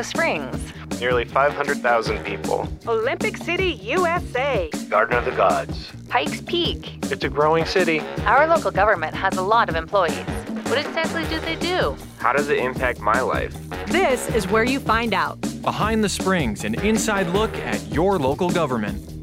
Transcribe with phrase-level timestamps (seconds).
[0.00, 1.00] Colorado Springs.
[1.00, 2.68] Nearly 500,000 people.
[2.86, 4.70] Olympic City, USA.
[4.88, 5.90] Garden of the Gods.
[6.08, 6.98] Pikes Peak.
[7.10, 8.00] It's a growing city.
[8.24, 10.24] Our local government has a lot of employees.
[10.68, 11.96] What exactly do they do?
[12.18, 13.54] How does it impact my life?
[13.88, 15.38] This is where you find out.
[15.62, 19.19] Behind the Springs, an inside look at your local government.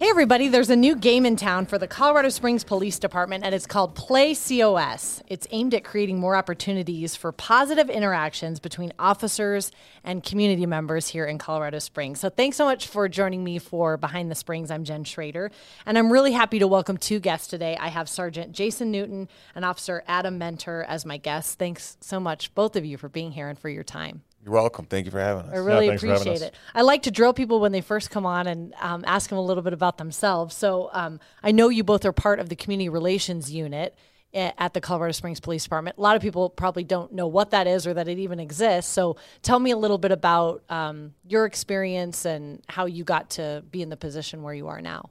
[0.00, 3.54] Hey, everybody, there's a new game in town for the Colorado Springs Police Department, and
[3.54, 5.22] it's called Play COS.
[5.26, 9.70] It's aimed at creating more opportunities for positive interactions between officers
[10.02, 12.18] and community members here in Colorado Springs.
[12.18, 14.70] So, thanks so much for joining me for Behind the Springs.
[14.70, 15.50] I'm Jen Schrader,
[15.84, 17.76] and I'm really happy to welcome two guests today.
[17.78, 21.56] I have Sergeant Jason Newton and Officer Adam Mentor as my guests.
[21.56, 24.22] Thanks so much, both of you, for being here and for your time.
[24.42, 24.86] You're welcome.
[24.86, 25.54] Thank you for having us.
[25.54, 26.54] I really thanks for having appreciate it.
[26.74, 29.42] I like to drill people when they first come on and um, ask them a
[29.42, 30.56] little bit about themselves.
[30.56, 33.94] So um, I know you both are part of the community relations unit
[34.32, 35.98] at the Colorado Springs Police Department.
[35.98, 38.90] A lot of people probably don't know what that is or that it even exists.
[38.90, 43.64] So tell me a little bit about um, your experience and how you got to
[43.70, 45.10] be in the position where you are now.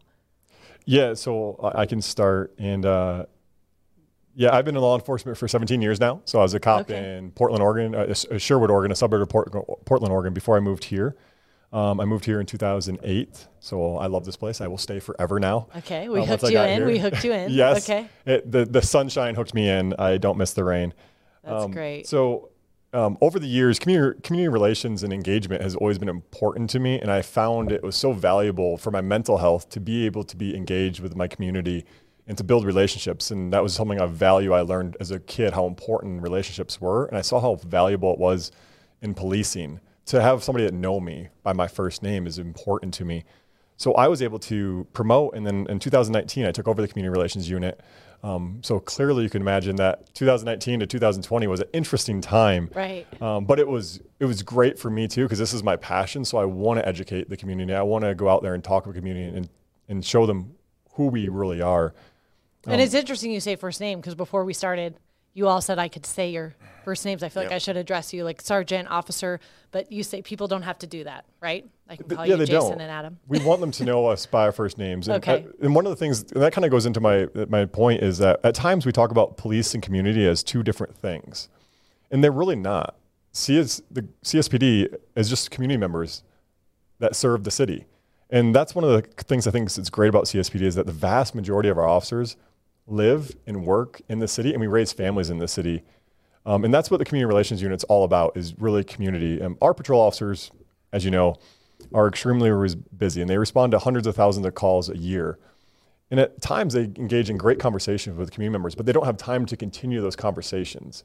[0.86, 2.54] Yeah, so I I can start.
[2.58, 3.26] And uh,
[4.40, 6.22] yeah, I've been in law enforcement for 17 years now.
[6.24, 7.18] So I was a cop Okay.
[7.18, 9.52] in Portland, Oregon, uh, uh, Sherwood, Oregon, a suburb of Port-
[9.86, 11.18] Portland, Oregon, before I moved here.
[11.74, 13.48] Um, I moved here in 2008.
[13.60, 14.62] So I love this place.
[14.62, 15.68] I will stay forever now.
[15.80, 16.78] Okay, we uh, hooked you in.
[16.78, 16.86] here.
[16.88, 17.52] We hooked you in.
[17.52, 17.88] yes.
[17.90, 19.94] Okay, It, the, the sunshine hooked me in.
[20.00, 20.94] I don't miss the rain.
[21.44, 22.08] that's Um, great.
[22.08, 22.50] So,
[22.94, 26.98] um, over the years, community, community relations and engagement has always been important to me,
[27.00, 30.36] and I found it was so valuable for my mental health to be able to
[30.38, 31.86] be engaged with my community
[32.30, 33.32] and to build relationships.
[33.32, 37.06] And that was something of value I learned as a kid how important relationships were,
[37.06, 38.52] and I saw how valuable it was
[39.02, 39.82] in policing.
[40.06, 43.26] To have somebody that know me by my first name is important to me.
[43.78, 47.12] So I was able to promote, and then in 2019, I took over the community
[47.12, 47.82] relations unit.
[48.22, 52.70] Um, so clearly, you can imagine that 2019 to 2020 was an interesting time.
[52.76, 53.08] Right.
[53.22, 56.26] Um, but it was it was great for me too because this is my passion.
[56.26, 57.74] So I want to educate the community.
[57.74, 59.50] I want to go out there and talk to the community and
[59.88, 60.56] and show them
[60.94, 61.94] who we really are.
[62.72, 64.96] And it's interesting you say first name because before we started,
[65.34, 67.24] you all said I could say your first names.
[67.24, 69.40] I feel like I should address you like sergeant, officer,
[69.72, 71.70] but you say people don't have to do that, right?
[71.88, 72.82] I can call yeah, you Jason don't.
[72.82, 73.20] and Adam.
[73.28, 75.08] We want them to know us by our first names.
[75.08, 75.46] And, Okay.
[75.46, 78.02] uh, and one of the things and that kind of goes into my my point
[78.04, 81.50] is that at times we talk about police and community as two different things,
[82.12, 82.96] and they're really not.
[83.32, 86.24] CS the CSPD is just community members
[87.00, 87.86] that serve the city,
[88.30, 90.92] and that's one of the things I think is great about CSPD is that the
[90.92, 92.36] vast majority of our officers
[92.92, 95.84] live and work in the city, and we raise families in the city.
[96.46, 99.40] Um, and that's what the community relations unit's all about is really community.
[99.40, 100.52] And our patrol officers,
[100.92, 101.36] as you know,
[101.94, 105.38] are extremely res- busy and they respond to hundreds of thousands of calls a year.
[106.12, 109.18] And at times they engage in great conversations with community members, but they don't have
[109.18, 111.04] time to continue those conversations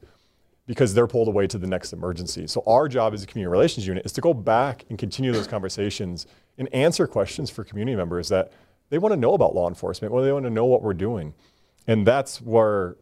[0.67, 2.47] because they're pulled away to the next emergency.
[2.47, 5.47] So our job as a community relations unit is to go back and continue those
[5.47, 8.51] conversations and answer questions for community members that
[8.89, 11.35] they want to know about law enforcement, or they want to know what we're doing.
[11.87, 12.97] And that's where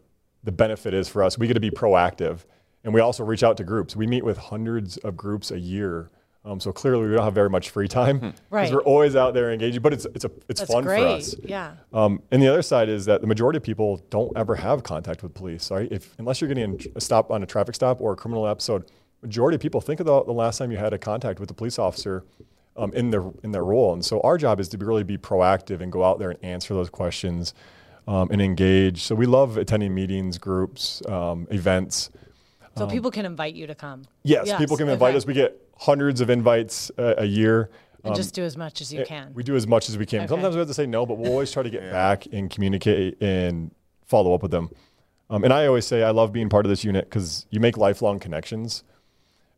[0.45, 1.39] the benefit is for us.
[1.39, 2.41] We get to be proactive.
[2.85, 3.95] And we also reach out to groups.
[3.95, 6.11] We meet with hundreds of groups a year.
[6.45, 8.73] Um, so clearly we don't have very much free time because Right.
[8.73, 11.01] we're always out there engaging, but it's, it's, a, it's That's fun great.
[11.01, 11.37] for us.
[11.45, 11.75] Yeah.
[11.93, 15.23] Um, and the other side is that the majority of people don't ever have contact
[15.23, 15.71] with police.
[15.71, 15.87] Right?
[15.93, 18.91] If unless you're getting a stop on a traffic stop or a criminal episode,
[19.23, 21.79] majority of people think about the last time you had a contact with a police
[21.79, 22.25] officer
[22.77, 23.93] um, in their in their role.
[23.93, 26.45] And so our job is to be, really be proactive and go out there and
[26.45, 27.55] answer those questions
[28.07, 29.03] um, and engage.
[29.03, 32.11] So we love attending meetings, groups, um, events.
[32.77, 34.05] So people can invite you to come.
[34.23, 35.19] Yes, people can invite okay.
[35.19, 35.27] us.
[35.27, 37.69] We get hundreds of invites uh, a year.
[38.05, 39.33] and just do as much as you Eh, can.
[39.35, 40.21] We do as much as we can.
[40.21, 40.29] Okay.
[40.29, 43.21] Sometimes we have to say no, but we'll always try to get back and communicate
[43.23, 43.71] and
[44.07, 44.71] follow up with them.
[45.29, 47.77] Um, and I always say I love being part of this unit because you make
[47.77, 48.85] lifelong connections.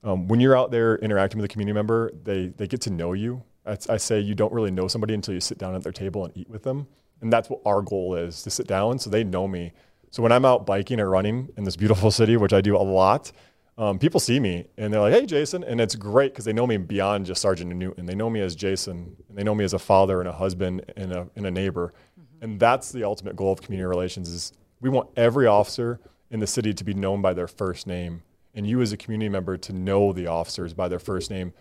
[0.03, 3.13] Um, when you're out there interacting with a community member, they they get to know
[3.13, 3.43] you.
[3.67, 6.25] I, I say you don't really know somebody until you sit down at their table
[6.25, 6.87] and eat with them,
[7.25, 9.73] and that's what our goal is to sit down so they know me.
[10.11, 12.79] So when I'm out biking or running in this beautiful city, which I do a
[12.79, 13.33] lot,
[13.79, 16.67] um, people see me and they're like, "Hey, Jason," and it's great because they know
[16.67, 18.07] me beyond just Sergeant Newton.
[18.07, 20.85] They know me as Jason, and they know me as a father and a husband
[20.97, 21.93] and a and a neighbor,
[22.41, 24.29] and that's the ultimate goal of community relations.
[24.29, 25.99] Is we want every officer
[26.31, 28.23] in the city to be known by their first name,
[28.55, 31.53] and you as a community member to know the officers by their first name.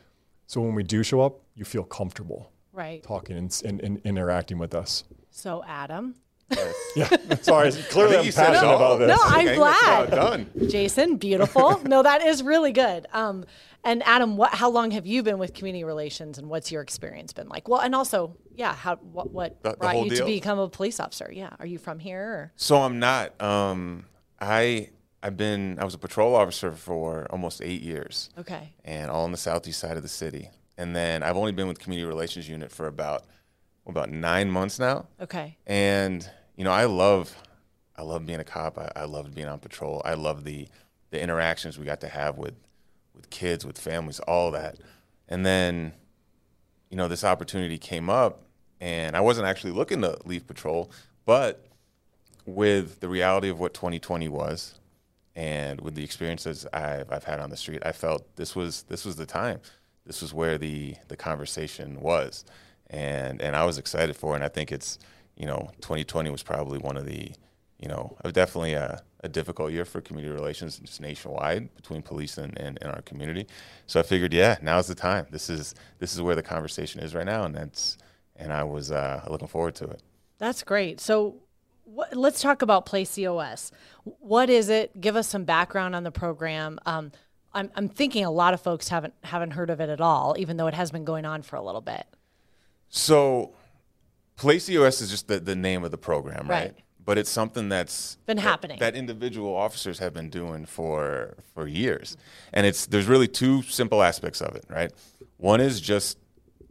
[0.45, 3.01] So when we do show up, you feel comfortable right.
[3.03, 5.03] talking and, and, and interacting with us.
[5.31, 6.15] So Adam,
[6.95, 7.09] Yeah,
[7.41, 7.71] sorry.
[7.89, 8.93] Clearly, I'm you said it passionate all.
[8.95, 9.07] about this.
[9.07, 10.11] No, I'm Okay, glad.
[10.11, 10.51] done.
[10.69, 11.79] Jason, beautiful.
[11.85, 13.07] no, that is really good.
[13.13, 13.45] Um,
[13.83, 14.53] and Adam, what?
[14.53, 17.67] How long have you been with community relations, and what's your experience been like?
[17.67, 20.69] Well, and also, yeah, how what what The- the brought whole you to become a
[20.69, 21.29] police officer?
[21.33, 22.21] Yeah, are you from here?
[22.21, 22.51] Or?
[22.55, 23.41] So I'm not.
[23.41, 24.05] Um,
[24.39, 24.89] I
[25.23, 28.73] I've been I was a patrol officer for almost eight years, Okay.
[28.85, 30.49] and all on the southeast side of the city.
[30.77, 33.25] And then I've only been with community relations unit for about
[33.85, 35.07] about nine months now.
[35.19, 35.57] Okay.
[35.67, 37.35] And you know, I love,
[37.97, 38.77] I love being a cop.
[38.77, 40.01] I, I loved being on patrol.
[40.05, 40.67] I love the
[41.11, 42.55] the interactions we got to have with
[43.13, 44.77] with kids, with families, all that.
[45.29, 45.93] And then,
[46.89, 48.41] you know, this opportunity came up,
[48.81, 50.91] and I wasn't actually looking to leave patrol,
[51.25, 51.65] but
[52.45, 54.79] with the reality of what 2020 was,
[55.35, 59.05] and with the experiences I've, I've had on the street, I felt this was this
[59.05, 59.59] was the time.
[60.05, 62.45] This was where the the conversation was,
[62.89, 64.35] and and I was excited for it.
[64.37, 64.99] And I think it's
[65.35, 67.31] you know 2020 was probably one of the
[67.79, 72.57] you know definitely a, a difficult year for community relations just nationwide between police and,
[72.59, 73.47] and, and our community.
[73.87, 75.27] So I figured, yeah, now's the time.
[75.31, 77.97] This is this is where the conversation is right now, and that's
[78.35, 80.01] and I was uh, looking forward to it.
[80.37, 80.99] That's great.
[80.99, 81.35] So
[82.13, 83.71] let's talk about Play COS.
[84.03, 84.99] What is it?
[84.99, 86.79] Give us some background on the program.
[86.85, 87.11] Um,
[87.53, 90.57] I'm, I'm thinking a lot of folks haven't haven't heard of it at all, even
[90.57, 92.05] though it has been going on for a little bit.
[92.89, 93.53] So,
[94.35, 96.63] Play COS is just the, the name of the program, right?
[96.65, 96.75] Right.
[97.05, 98.79] But it's something that's Been that- happening.
[98.79, 102.15] that individual officers have been doing for for years,
[102.53, 104.91] and it's there's really two simple aspects of it, right?
[105.37, 106.17] One is just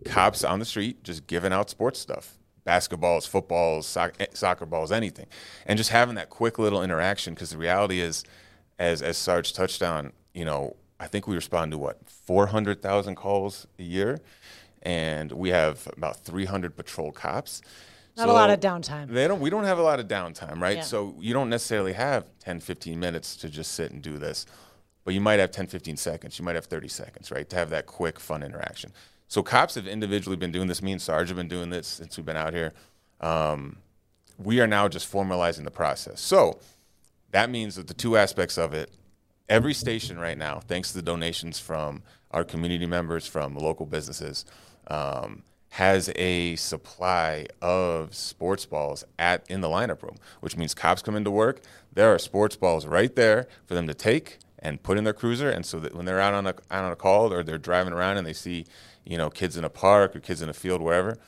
[0.06, 4.90] cops on the street just giving out sports stuff, basketballs, footballs, soc- eh, soccer balls,
[4.90, 5.26] anything,
[5.66, 7.34] and just having that quick little interaction.
[7.34, 8.24] Because the reality is,
[8.78, 13.66] as as Sarge touched on, you know, I think we respond to what 400,000 calls
[13.78, 14.20] a year,
[14.82, 17.62] and we have about 300 patrol cops.
[18.16, 19.08] Not a lot of downtime.
[19.08, 19.40] They don't.
[19.40, 20.78] We don't have a lot of downtime, right?
[20.78, 20.82] Yeah.
[20.82, 24.44] So you don't necessarily have 10, 15 minutes to just sit and do this,
[25.04, 26.38] but you might have 10, 15 seconds.
[26.38, 28.92] You might have 30 seconds, right, to have that quick, fun interaction.
[29.28, 30.82] So cops have individually been doing this.
[30.82, 32.74] Me and Sarge have been doing this since we've been out here.
[33.22, 33.78] Um,
[34.36, 36.20] we are now just formalizing the process.
[36.20, 36.58] So
[37.30, 38.90] that means that the two aspects of it,
[39.52, 44.46] every station right now, thanks to the donations from our community members, from local businesses,
[44.86, 51.02] um, has a supply of sports balls at in the lineup room, which means cops
[51.02, 51.60] come into work,
[51.92, 55.50] there are sports balls right there for them to take and put in their cruiser,
[55.50, 57.92] and so that when they're out on a out on a call or they're driving
[57.92, 58.64] around and they see,
[59.04, 61.18] you know, kids in a park or kids in a field, wherever,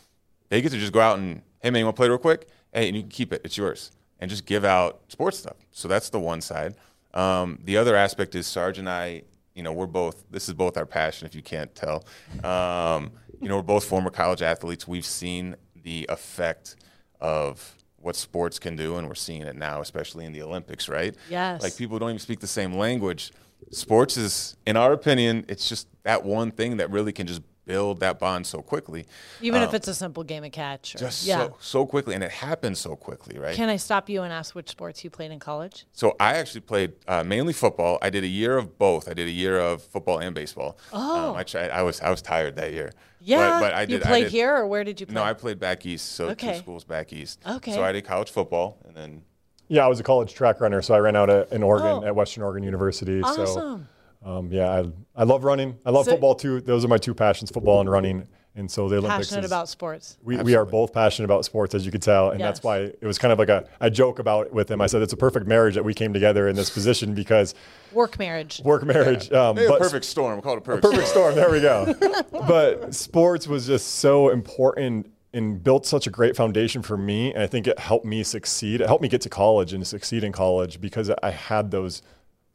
[0.49, 2.49] they get to just go out and hey man, you want to play real quick?
[2.73, 3.43] Hey, and you can keep it.
[3.45, 5.57] It's yours, and just give out sports stuff.
[5.73, 6.75] So that's the one side.
[7.15, 9.23] Um, the other aspect is Sarge and I.
[9.55, 10.25] You know, we're both.
[10.31, 11.27] This is both our passion.
[11.27, 12.05] If you can't tell,
[12.43, 14.87] um, you know, we're both former college athletes.
[14.87, 16.77] We've seen the effect
[17.21, 20.89] of what sports can do, and we're seeing it now, especially in the Olympics.
[20.89, 21.15] Right?
[21.31, 21.63] Yes.
[21.63, 23.33] Like people don't even speak the same language.
[23.71, 28.01] Sports is, in our opinion, it's just that one thing that really can just build
[28.01, 29.07] that bond so quickly.
[29.41, 30.95] Even if it's a simple game of catch.
[30.95, 31.39] Or, Um, Just yeah.
[31.39, 33.55] so so quickly, and it happens so quickly, right?
[33.57, 35.87] Can I stop you and ask which sports you played in college?
[35.93, 37.99] So I actually played uh, mainly football.
[38.03, 39.09] I did a year of both.
[39.09, 40.79] I did a year of football and baseball.
[40.93, 41.31] Oh.
[41.31, 41.71] um, I tried.
[41.71, 42.93] I was I was tired that year.
[43.21, 43.59] Yeah.
[43.59, 44.03] but, but I you did.
[44.03, 45.15] I played did- here, or where did you play?
[45.15, 46.13] No, I played back east.
[46.13, 46.53] So Okay.
[46.55, 47.41] two schools back east.
[47.47, 47.73] Okay.
[47.73, 49.23] So I did college football, and then
[49.69, 52.07] Yeah, I was a college track runner, so I ran out at, in Oregon Oh.
[52.07, 53.23] at Western Oregon University.
[53.23, 53.89] So, awesome.
[54.25, 55.77] Um, yeah, I, I love running.
[55.85, 56.61] I love So- football too.
[56.61, 58.27] Those are my two passions: football and running.
[58.57, 59.27] And so the Olympics.
[59.31, 60.17] Passionate is- about sports.
[60.23, 63.03] We, we are both passionate about sports, as you could tell, and that's why it
[63.03, 64.81] was kind of like a I joke about it with him.
[64.81, 67.55] I said it's a perfect marriage that we came together in this position because
[67.93, 68.61] Work marriage.
[68.65, 69.33] work marriage.
[69.33, 70.41] Um, Maybe a but perfect storm.
[70.41, 71.35] Call it a perfect, perfect storm.
[71.35, 71.95] There we go.
[72.31, 77.35] but sports was just so important and built such a great foundation for me.
[77.35, 78.81] And I think it helped me succeed.
[78.81, 82.03] It helped me get to college and succeed in college because I had those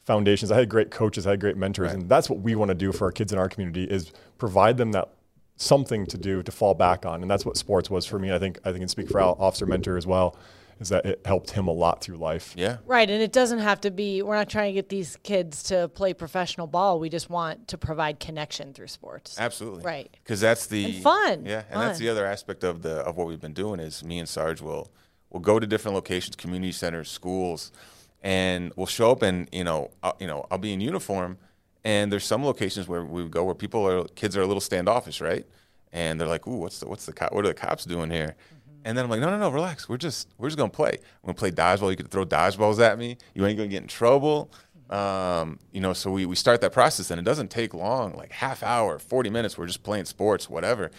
[0.09, 0.51] foundations.
[0.51, 1.27] I had great coaches.
[1.27, 1.93] I had great mentors.
[1.93, 4.77] And that's what we want to do for our kids in our community is provide
[4.77, 5.07] them that
[5.55, 7.21] something to do to fall back on.
[7.21, 8.33] And that's what sports was for me.
[8.33, 10.35] I think I think I can speak for Al, Officer Mentor as well,
[10.79, 12.55] is that it helped him a lot through life.
[12.57, 12.77] Yeah.
[12.87, 14.23] Right, and it doesn't have to be.
[14.23, 16.99] We're not trying to get these kids to play professional ball.
[16.99, 19.39] We just want to provide connection through sports.
[19.39, 19.83] Absolutely.
[19.83, 20.09] Right.
[20.23, 21.45] Because that's the And fun.
[21.45, 24.17] Yeah, and that's the other aspect of the of what we've been doing is me
[24.17, 24.89] and Sarge will
[25.29, 27.71] will go to different locations, community centers, schools,
[28.21, 31.37] and we'll show up and you know I'll, you know I'll be in uniform,
[31.83, 35.21] and there's some locations where we go where people are kids are a little standoffish,
[35.21, 35.45] right?
[35.91, 38.35] And they're like, "Ooh, what's the what's the co- what are the cops doing here?"
[38.35, 38.81] Mm-hmm.
[38.85, 39.89] And then I'm like, "No, no, no, relax.
[39.89, 40.97] We're just we're just gonna play.
[41.21, 41.89] We're gonna play dodgeball.
[41.91, 43.17] You can throw dodgeballs at me.
[43.33, 44.51] You ain't gonna get in trouble."
[44.89, 44.95] Mm-hmm.
[44.95, 48.31] Um, you know, so we, we start that process and it doesn't take long, like
[48.31, 49.55] half hour, 40 minutes.
[49.55, 50.89] We're just playing sports, whatever.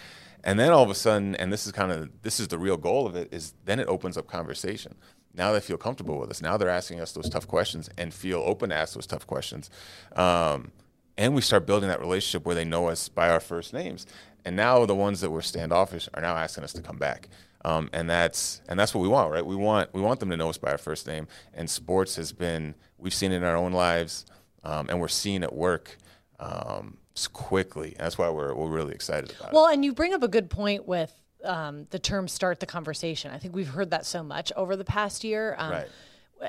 [0.45, 2.77] And then all of a sudden, and this is kind of, this is the real
[2.77, 4.95] goal of it is then it opens up conversation.
[5.35, 6.43] Now they feel comfortable with us.
[6.43, 9.71] Now they're asking us those tough questions and feel open to ask those tough questions.
[10.17, 10.73] Um,
[11.17, 14.07] and we start building that relationship where they know us by our first names.
[14.45, 17.29] And now the ones that were standoffish are now asking us to come back.
[17.65, 19.45] Um, and that's and that's what we want, right?
[19.45, 21.29] We want we want them to know us by our first name.
[21.53, 24.25] And sports has been we've seen it in our own lives,
[24.65, 25.99] um, and we're seeing it work
[26.39, 26.97] um,
[27.33, 27.95] quickly.
[27.99, 29.55] That's why we're we're really excited about it.
[29.55, 33.30] Well, and you bring up a good point with um, the term "start the conversation."
[33.30, 35.88] I think we've heard that so much over the past year, um, Right.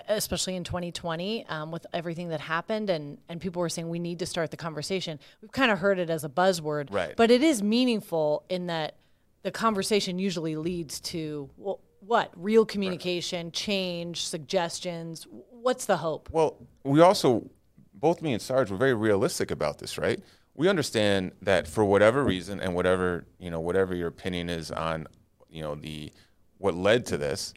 [0.08, 4.20] especially in 2020, um, with everything that happened, and and people were saying we need
[4.20, 5.20] to start the conversation.
[5.42, 7.16] We've kind of heard it as a buzzword, Right.
[7.16, 8.96] But it is meaningful in that
[9.44, 15.28] the conversation usually leads to well, what real communication, change, suggestions.
[15.52, 16.30] What's the hope?
[16.32, 17.50] Well, we also
[17.94, 20.20] both me and Sarge were very realistic about this, right?
[20.54, 25.08] We understand that for whatever reason and whatever you know, whatever your opinion is on,
[25.50, 26.12] you know, the
[26.58, 27.54] what led to this,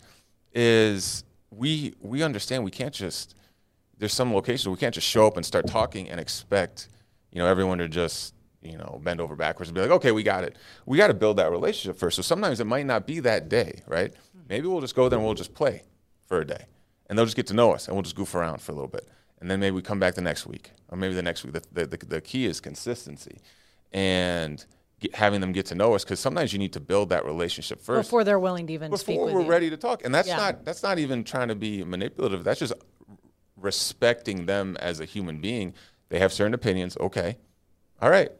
[0.52, 3.34] is we we understand we can't just
[3.98, 6.88] there's some locations we can't just show up and start talking and expect
[7.30, 10.22] you know everyone to just you know bend over backwards and be like okay we
[10.22, 10.56] got it.
[10.86, 12.16] We got to build that relationship first.
[12.16, 14.12] So sometimes it might not be that day right?
[14.48, 15.82] Maybe we'll just go there and we'll just play
[16.26, 16.66] for a day
[17.08, 18.88] and they'll just get to know us and we'll just goof around for a little
[18.88, 19.08] bit
[19.44, 21.60] and then maybe we come back the next week or maybe the next week the,
[21.70, 23.36] the, the, the key is consistency
[23.92, 24.64] and
[25.00, 27.78] get, having them get to know us because sometimes you need to build that relationship
[27.82, 29.46] first Before they're willing to even speak before we're you.
[29.46, 30.02] ready to talk.
[30.02, 30.38] And that's Yeah.
[30.38, 32.42] not that's not even trying to be manipulative.
[32.42, 32.72] That's just
[33.60, 35.74] respecting them as a human being.
[36.08, 36.96] They have certain opinions.
[36.98, 37.36] Okay,
[38.00, 38.30] all right,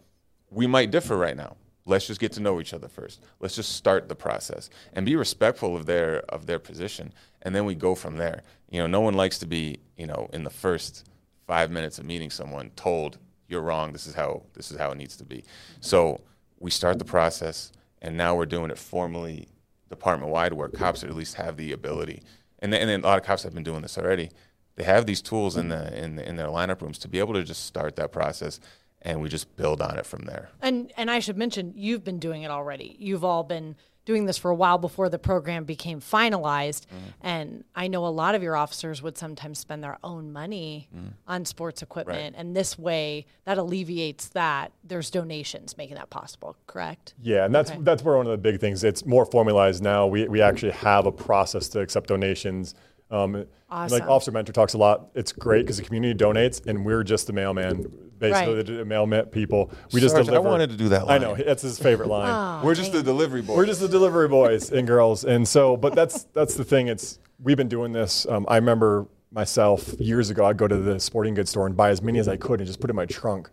[0.51, 1.57] we might differ right now.
[1.87, 3.23] Let's just get to know each other first.
[3.41, 7.13] Let's just start the process and be respectful of their of their position,
[7.43, 8.43] and then we go from there.
[8.71, 11.09] You know, no one likes to be you know in the first
[11.47, 13.93] five minutes of meeting someone told you're wrong.
[13.93, 15.45] This is how this is how it needs to be.
[15.81, 16.23] So
[16.59, 19.49] we start the process, and now we're doing it formally,
[19.91, 22.23] department wide, where cops at least have the ability,
[22.61, 24.31] and then, and a lot of cops have been doing this already.
[24.77, 27.45] They have these tools in the in in their lineup rooms to be able to
[27.45, 28.59] just start that process,
[29.05, 30.49] and we just build on it from there.
[30.63, 32.97] And and I should mention you've been doing it already.
[32.99, 36.83] You've all been doing this for a while before the program became finalized.
[36.87, 37.27] Mm-hmm.
[37.27, 41.09] And I know a lot of your officers would sometimes spend their own money mm-hmm.
[41.27, 42.35] on sports equipment.
[42.37, 44.73] And this way that alleviates that.
[44.83, 47.15] There's donations making that possible, correct?
[47.23, 47.81] Yeah, and that's Okay.
[47.83, 48.85] that's where one of the big things.
[48.85, 50.07] It's more formalized now.
[50.07, 52.75] We we actually have a process to accept donations.
[53.11, 53.99] Um, Awesome.
[53.99, 55.09] Like Officer Mentor talks a lot.
[55.15, 58.67] It's great because the community donates, and we're just the mailman, basically Right.
[58.67, 59.73] the mailman people.
[59.93, 62.65] We just Sarge, I wanted to do that I know that's his favorite line.
[62.65, 63.57] We're just the delivery boy.
[63.57, 66.87] We're just the delivery boys and girls, and so, but that's that's the thing.
[66.87, 68.27] It's we've been doing this.
[68.29, 70.45] Um, I remember myself years ago.
[70.45, 72.67] I'd go to the sporting goods store and buy as many as I could and
[72.69, 73.51] just put it in my trunk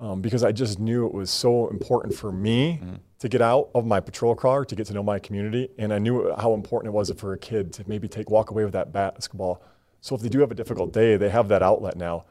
[0.00, 2.80] um, because I just knew it was so important for me
[3.18, 5.98] to get out of my patrol car to get to know my community, and I
[5.98, 8.92] knew how important it was for a kid to maybe take walk away with that
[8.92, 9.62] basketball.
[10.02, 12.24] So if they do have a difficult day, they have that outlet now,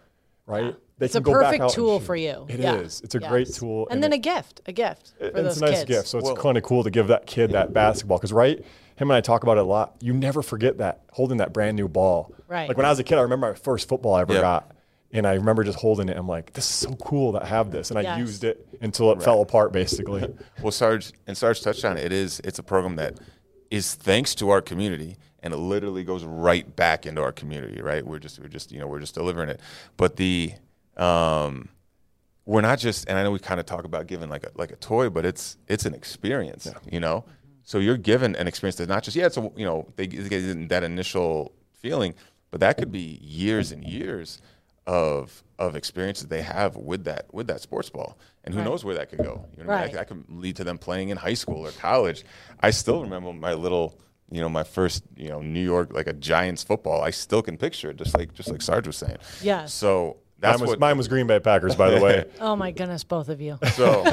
[0.46, 0.76] right?
[0.98, 2.46] They It's a can go back perfect out tool for you.
[2.48, 2.76] It Yeah.
[2.76, 3.02] is.
[3.02, 5.58] It's a great tool, And, and then it- a gift, a gift for it's those
[5.62, 5.86] a nice kids.
[5.86, 6.08] gift.
[6.08, 8.60] So it's Well- kind of cool to give that kid that basketball because right,
[8.96, 9.96] him and I talk about it a lot.
[10.02, 12.32] You never forget that holding that brand new ball.
[12.48, 12.70] Right.
[12.70, 14.42] Like when I was a kid, I remember my first football I ever Yep.
[14.42, 14.72] got,
[15.12, 16.18] and I remember just holding it.
[16.18, 18.20] I'm like, this is so cool that I have this, and I Yes.
[18.20, 20.28] used it until it fell apart, basically.
[20.62, 22.06] Well, Sarge and Sarge touched on it.
[22.06, 23.20] It is it's a program that
[23.70, 27.82] is thanks to our community, and it literally goes right back into our community.
[27.82, 28.06] Right?
[28.06, 29.60] We're just we're just you know we're just delivering it.
[29.98, 30.54] But the
[30.98, 31.70] um,
[32.46, 34.72] we're not just and I know we kind of talk about giving like a like
[34.72, 36.68] a toy, but it's it's an experience.
[36.92, 37.26] You know,
[37.64, 40.28] so you're given an experience that's not just yeah, it's a you know they get
[40.30, 42.16] get that initial feeling,
[42.52, 44.42] but that could be years and years
[44.88, 48.66] of of experience that they have with that with that sports ball, and who Right.
[48.70, 49.24] knows where that could go.
[49.24, 49.68] You know, what I mean?
[49.68, 49.92] Right.
[49.94, 52.24] that, that could lead to them playing in high school or college.
[52.60, 53.98] I still remember my little,
[54.30, 57.02] you know, my first, you know, New York like a Giants football.
[57.02, 59.18] I still can picture it, just like just like Sarge was saying.
[59.42, 59.74] Yes.
[59.74, 60.80] So that's mine was what.
[60.80, 62.26] mine was Green Bay Packers, by the way.
[62.42, 63.58] Oh my goodness, both of you.
[63.74, 64.04] so,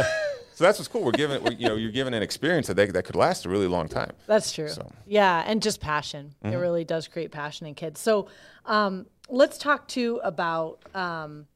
[0.55, 1.03] so that's what's cool.
[1.03, 3.67] We're giving, you know, you're given an experience that they, that could last a really
[3.67, 4.13] long time.
[4.29, 4.69] That's true.
[4.69, 6.35] So- Yeah, and just passion.
[6.45, 7.99] It really does create passion in kids.
[8.01, 8.29] So
[8.65, 11.47] um, let's talk too about, um,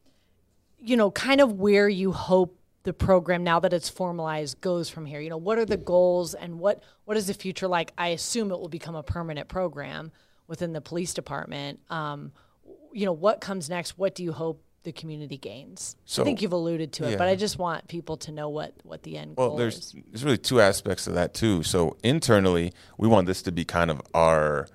[0.80, 5.06] you know, kind of where you hope the program now that it's formalized goes from
[5.06, 5.20] here.
[5.20, 7.92] You know, what are the goals and what what is the future like?
[7.98, 10.12] I assume it will become a permanent program
[10.46, 11.80] within the police department.
[11.90, 12.32] Um,
[12.92, 13.98] you know, what comes next?
[13.98, 15.96] What do you hope the community gains?
[16.16, 17.26] I think you've alluded to it, but.
[17.26, 19.96] I just want people to know what what the end Well, goal there's is.
[20.10, 21.64] there's really two aspects of that too.
[21.64, 24.68] So internally, we want this to be kind of our,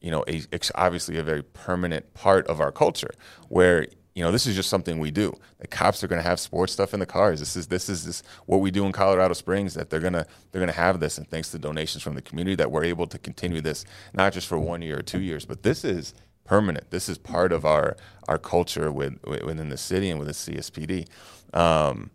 [0.00, 0.42] you know, a,
[0.74, 3.10] obviously a very permanent part of our culture,
[3.48, 5.32] where you know this is just something we do.
[5.58, 7.40] The cops are going to have sports stuff in the cars.
[7.40, 9.74] This is this is this what we do in Colorado Springs.
[9.74, 12.70] That they're gonna they're gonna have this, and thanks to donations from the community, that
[12.70, 15.84] we're able to continue this not just for one year or two years, but this
[15.84, 16.14] is
[16.44, 16.90] permanent.
[16.90, 21.06] This is part of our our culture with, within the city and with the CSPD.
[21.54, 22.10] Um,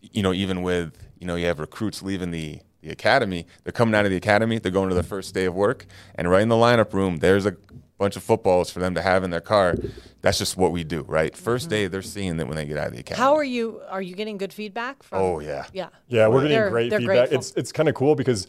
[0.00, 3.46] you know, even with you know, you have recruits leaving the the academy.
[3.64, 4.58] They're coming out of the academy.
[4.58, 7.46] They're going to their first day of work, and right in the lineup room, there's
[7.46, 7.56] a
[7.98, 9.74] bunch of footballs for them to have in their car.
[10.22, 11.32] That's just what we do, right?
[11.32, 11.68] 1st mm-hmm.
[11.68, 13.22] day, they're seeing that when they get out of the academy.
[13.22, 13.80] How are you?
[13.88, 15.02] Are you getting good feedback?
[15.02, 15.66] From, Oh yeah.
[15.72, 17.16] yeah, Yeah, we're getting They're- great they're feedback.
[17.30, 17.38] grateful.
[17.38, 18.46] It's it's kind of cool because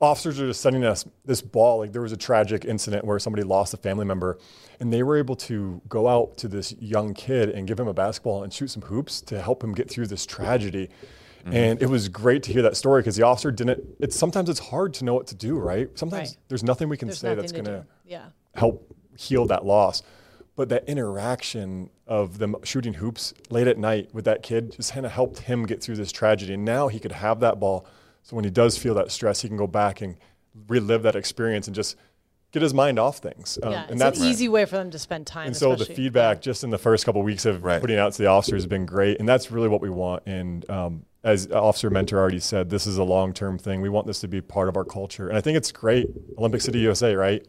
[0.00, 1.78] officers are just sending us this ball.
[1.78, 4.38] Like there was a tragic incident where somebody lost a family member,
[4.78, 7.94] and they were able to go out to this young kid and give him a
[7.94, 10.88] basketball and shoot some hoops to help him get through this tragedy.
[11.40, 11.52] Mm-hmm.
[11.54, 13.82] And it was great to hear that story because the officer didn't.
[13.98, 15.88] It's sometimes it's hard to know what to do, right?
[15.98, 16.36] Sometimes Right.
[16.48, 18.26] there's nothing we can There's say nothing that's to going to Yeah.
[18.54, 20.02] help heal that loss.
[20.56, 25.06] But that interaction of them shooting hoops late at night with that kid just kind
[25.06, 26.54] of helped him get through this tragedy.
[26.54, 27.86] And now he could have that ball.
[28.22, 30.16] So when he does feel that stress, he can go back and
[30.68, 31.96] relive that experience and just
[32.52, 33.58] get his mind off things.
[33.62, 35.46] Um, Yeah, and it's that's an easy way for them to spend time.
[35.46, 37.80] and so the especially- feedback just in the first couple of weeks of Right.
[37.80, 40.24] putting out to the officers has been great, and that's really what we want.
[40.26, 43.80] And um, as Officer Mentor already said, this is a long term thing.
[43.80, 46.08] We want this to be part of our culture, and I think it's great.
[46.38, 47.46] Olympic City, USA, right?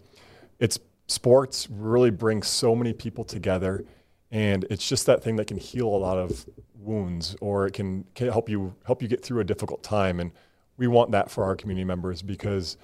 [0.60, 3.86] It's sports really brings so many people together,
[4.30, 8.06] and it's just that thing that can heal a lot of wounds, or it can,
[8.16, 10.20] can help you help you get through a difficult time.
[10.20, 10.32] And
[10.78, 12.78] we want that for our community members because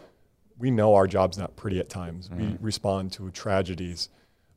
[0.57, 2.29] we know our job's not pretty at times.
[2.29, 2.63] We mm-hmm.
[2.63, 4.09] respond to tragedies,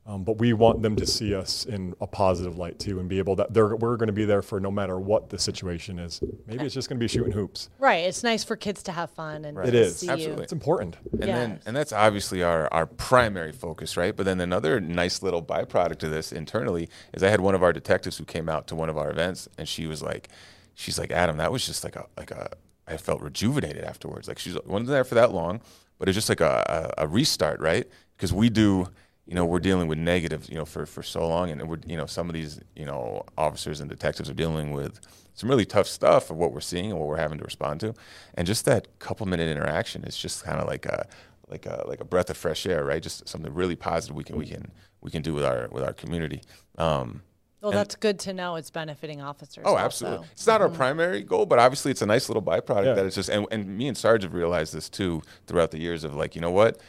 [0.05, 3.19] um, but we want them to see us in a positive light too, and be
[3.19, 6.21] able that they're, we're going to be there for no matter what the situation is.
[6.47, 7.69] Maybe it's just going to be shooting hoops.
[7.77, 8.03] right.
[8.05, 10.43] It's nice for kids to have fun and It to is see Absolutely.
[10.43, 10.97] It's important.
[11.13, 11.61] And then Yes.
[11.67, 14.15] and that's obviously our, our primary focus, right?
[14.15, 17.71] But then another nice little byproduct of this internally is I had one of our
[17.71, 20.29] detectives who came out to one of our events and she was like
[20.73, 22.51] she's like, Adam, that was just like a like a
[22.87, 24.27] I felt rejuvenated afterwards.
[24.27, 25.61] Like she's wasn't there for that long,
[25.99, 27.87] but it's just like a, a, a restart, right?
[28.17, 28.87] Because we do
[29.27, 31.95] you know, we're dealing with negative, you know, for, for so long, and we're, you
[31.95, 34.99] know, some of these, you know, officers and detectives are dealing with
[35.33, 37.93] some really tough stuff of what we're seeing and what we're having to respond to,
[38.35, 41.07] and just that couple minute interaction is just kind of like a,
[41.47, 43.01] like a, like a breath of fresh air, right?
[43.03, 45.93] Just something really positive we can, we can, we can do with our, with our
[45.93, 46.41] community.
[46.77, 47.21] Um,
[47.61, 48.55] Well, And- that's good to know.
[48.55, 49.63] It's benefiting officers.
[49.65, 49.85] Oh, also.
[49.85, 50.27] absolutely.
[50.31, 52.93] It's not our primary goal, but obviously it's a nice little byproduct Yeah.
[52.95, 56.03] that it's just, and, and me and Sarge have realized this too throughout the years
[56.03, 56.79] of like, you know what,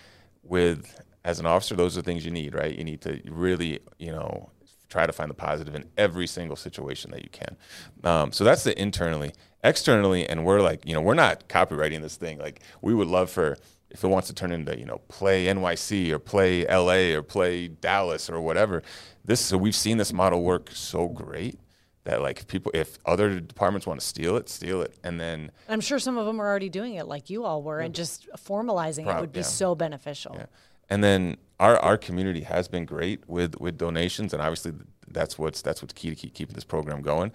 [0.42, 2.76] with, as an officer, those are the things you need, right?
[2.76, 4.50] You need to really, you know,
[4.88, 7.56] try to find the positive in every single situation that you can.
[8.04, 9.32] Um, so that's the internally.
[9.64, 12.38] Externally, and we're like, you know, we're not copyrighting this thing.
[12.38, 13.56] Like, we would love for,
[13.90, 17.68] if it wants to turn into, you know, play NYC or play LA or play
[17.68, 18.82] Dallas or whatever.
[19.24, 21.58] This, so we've seen this model work so great
[22.04, 25.80] that like people if other departments want to steal it steal it and then I'm
[25.80, 29.06] sure some of them are already doing it like you all were, and just formalizing
[29.06, 29.46] it would be yeah.
[29.46, 30.34] so beneficial.
[30.36, 30.46] yeah.
[30.92, 34.72] And then our our community has been great with with donations and obviously
[35.08, 37.32] that's what's that's what's key to keep keeping this program going.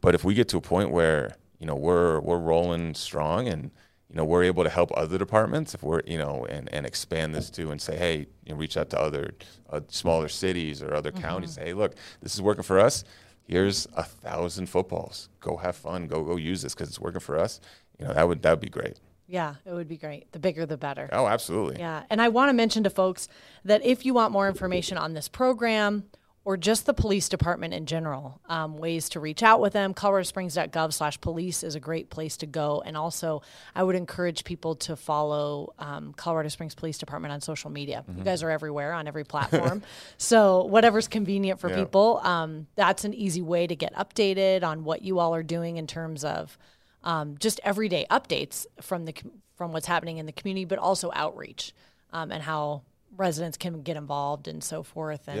[0.00, 3.72] But if we get to a point where you know we're we're rolling strong and
[4.08, 7.34] you know we're able to help other departments if we're you know and, and expand
[7.34, 9.32] this to and say hey you know, reach out to other
[9.70, 13.02] uh, smaller cities or other counties say hey look this is working for us.
[13.42, 15.28] Here's a thousand footballs.
[15.40, 16.06] Go have fun.
[16.06, 17.60] Go go use this because it's working for us.
[17.98, 20.32] You know that would that would be great Yeah, it would be great.
[20.32, 21.08] The bigger, the better.
[21.12, 22.02] oh absolutely Yeah.
[22.10, 23.28] And I want to mention to folks
[23.64, 26.04] that if you want more information on this program
[26.44, 30.92] or just the police department in general, um, ways to reach out with them, coloradosprings.gov
[30.92, 32.82] slash police is a great place to go.
[32.84, 33.42] And also,
[33.74, 38.04] I would encourage people to follow um, Colorado Springs Police Department on social media.
[38.16, 39.82] You guys are everywhere on every platform.
[40.16, 41.76] so, whatever's convenient for Yeah.
[41.84, 45.76] people, um, that's an easy way to get updated on what you all are doing
[45.76, 46.56] in terms of
[47.04, 49.14] um, just everyday updates from the
[49.56, 51.72] from what's happening in the community, but also outreach
[52.12, 52.82] um, and how
[53.16, 55.38] residents can get involved and so forth and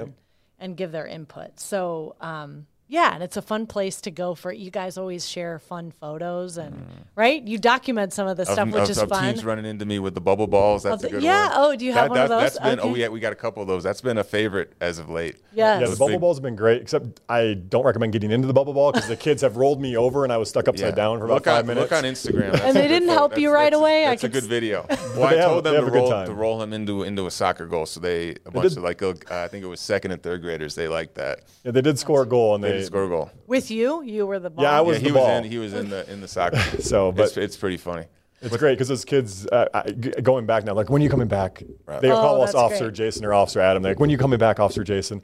[0.58, 1.58] and give their input.
[1.58, 4.52] So um, yeah, and it's a fun place to go for.
[4.52, 7.40] You guys always share fun photos and right.
[7.42, 9.24] You document some of the of, stuff, which of- is of fun.
[9.32, 10.82] teams running into me with the bubble balls.
[10.82, 11.52] That's the- a good yeah, one.
[11.72, 12.62] oh, do you have one of That's those?
[12.76, 13.82] been, oh, yeah, we got a couple of those.
[13.84, 15.36] That's been a favorite as of late.
[15.54, 15.80] Yes.
[15.80, 18.52] Yeah, the bubble big- balls have been great, except I don't recommend getting into the
[18.52, 21.18] bubble ball because the kids have rolled me over and I was stuck upside down
[21.20, 21.90] for about look five on, minutes.
[21.90, 22.52] Look on Instagram.
[22.52, 23.18] That's And they didn't photo.
[23.18, 24.06] help you That's- right that's- away?
[24.06, 24.86] I That's a good video.
[25.10, 26.26] Well, I they have- told them to a good roll time.
[26.26, 27.84] to roll him into into a soccer goal.
[27.86, 30.74] So they a bunch of like uh, I think it was second and third graders.
[30.74, 31.40] They liked that.
[31.64, 33.30] Yeah, they did score a goal and They they, did score a goal.
[33.46, 34.64] With you, you were the ball.
[34.64, 35.36] Yeah, I was yeah, he the was ball.
[35.38, 35.44] in.
[35.44, 36.56] He was in the in the soccer.
[36.80, 38.06] So, but- it's, it's pretty funny.
[38.42, 41.10] It's great because those kids, uh, I- g- going back now, like, when are you
[41.10, 41.62] coming back?
[41.84, 42.00] Right.
[42.00, 42.94] They Oh, call us Officer great.
[42.94, 43.82] Jason or Officer Adam.
[43.82, 45.20] They're like, when are you coming back, Officer Jason?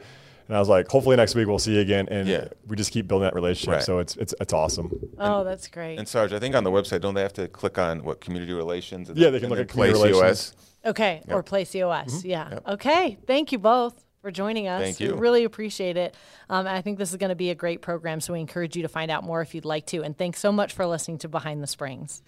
[0.48, 2.06] And I was like, hopefully next week we'll see you again.
[2.10, 2.48] And Yeah.
[2.66, 3.72] we just keep building that relationship.
[3.76, 3.82] Right.
[3.82, 4.92] So it's, it's, it's awesome.
[5.18, 5.98] Oh, that's great.
[5.98, 8.52] And Sarge, I think on the website, don't they have to click on what community
[8.52, 9.10] relations?
[9.14, 10.50] Yeah, they can and look then at community play relations.
[10.50, 10.90] COS?
[10.90, 12.18] Okay, or play COS.
[12.18, 12.28] Mm-hmm.
[12.28, 12.58] Yeah.
[12.68, 13.16] Okay.
[13.26, 14.82] Thank you both for joining us.
[14.82, 15.14] Thank you.
[15.14, 16.16] We really appreciate it.
[16.50, 18.82] Um, I think this is going to be a great program, so we encourage you
[18.82, 20.02] to find out more if you'd like to.
[20.02, 22.22] And thanks so much for listening to Behind the Springs.